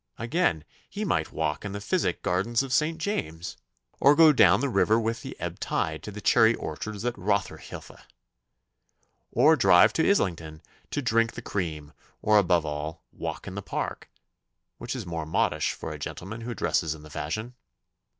[0.17, 2.97] Again, he might walk in the physic gardens of St.
[2.97, 3.55] James's,
[3.99, 7.91] or go down the river with the ebb tide to the cherry orchards at Rotherhithe,
[9.31, 14.09] or drive to Islington to drink the cream, or, above all, walk in the Park,
[14.79, 17.53] which is most modish for a gentleman who dresses in the fashion.